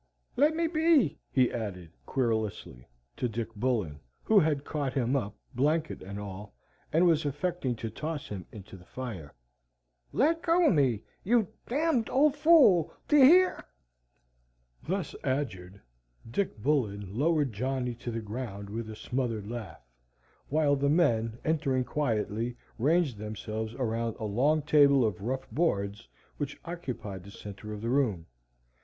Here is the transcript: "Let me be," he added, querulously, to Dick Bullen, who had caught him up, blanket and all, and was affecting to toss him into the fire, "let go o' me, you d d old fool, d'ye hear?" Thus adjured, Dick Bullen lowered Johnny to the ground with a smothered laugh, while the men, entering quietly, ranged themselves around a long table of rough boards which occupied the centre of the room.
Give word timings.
"Let 0.35 0.55
me 0.55 0.65
be," 0.65 1.19
he 1.31 1.51
added, 1.53 1.91
querulously, 2.07 2.87
to 3.17 3.29
Dick 3.29 3.53
Bullen, 3.53 3.99
who 4.23 4.39
had 4.39 4.65
caught 4.65 4.95
him 4.95 5.15
up, 5.15 5.35
blanket 5.53 6.01
and 6.01 6.19
all, 6.19 6.55
and 6.91 7.05
was 7.05 7.23
affecting 7.23 7.75
to 7.75 7.89
toss 7.91 8.27
him 8.29 8.47
into 8.51 8.77
the 8.77 8.83
fire, 8.85 9.31
"let 10.11 10.41
go 10.41 10.65
o' 10.65 10.71
me, 10.71 11.03
you 11.23 11.49
d 11.67 11.75
d 12.01 12.03
old 12.09 12.35
fool, 12.35 12.91
d'ye 13.07 13.25
hear?" 13.25 13.63
Thus 14.81 15.13
adjured, 15.23 15.79
Dick 16.27 16.57
Bullen 16.63 17.15
lowered 17.15 17.53
Johnny 17.53 17.93
to 17.93 18.09
the 18.09 18.21
ground 18.21 18.71
with 18.71 18.89
a 18.89 18.95
smothered 18.95 19.47
laugh, 19.47 19.85
while 20.49 20.75
the 20.75 20.89
men, 20.89 21.37
entering 21.45 21.83
quietly, 21.83 22.57
ranged 22.79 23.19
themselves 23.19 23.75
around 23.75 24.15
a 24.15 24.25
long 24.25 24.63
table 24.63 25.05
of 25.05 25.21
rough 25.21 25.47
boards 25.51 26.09
which 26.37 26.59
occupied 26.65 27.23
the 27.23 27.29
centre 27.29 27.71
of 27.71 27.81
the 27.83 27.89
room. 27.89 28.25